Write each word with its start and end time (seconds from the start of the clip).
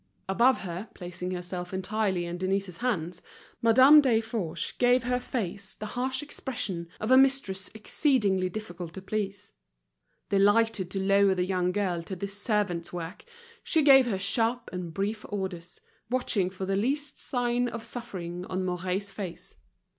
Above 0.27 0.61
her 0.61 0.89
placing 0.95 1.29
herself 1.29 1.71
entirely 1.71 2.25
in 2.25 2.35
Denise's 2.35 2.77
hands, 2.77 3.21
Madame 3.61 4.01
Desforges 4.01 4.75
gave 4.79 5.03
her 5.03 5.19
face 5.19 5.75
the 5.75 5.85
harsh 5.93 6.23
expression 6.23 6.87
of 6.99 7.11
a 7.11 7.17
mistress 7.17 7.69
exceedingly 7.75 8.49
difficult 8.49 8.95
to 8.95 9.01
please. 9.03 9.53
Delighted 10.29 10.89
to 10.89 10.99
lower 10.99 11.35
the 11.35 11.45
young 11.45 11.71
girl 11.71 12.01
to 12.01 12.15
this 12.15 12.35
servant's 12.41 12.91
work, 12.91 13.25
she 13.63 13.83
gave 13.83 14.07
her 14.07 14.17
sharp 14.17 14.71
and 14.73 14.91
brief 14.91 15.23
orders, 15.29 15.79
watching 16.09 16.49
for 16.49 16.65
the 16.65 16.75
least 16.75 17.19
sign 17.21 17.67
of 17.67 17.85
suffering 17.85 18.43
on 18.45 18.65
Mouret's 18.65 19.11
face. 19.11 19.55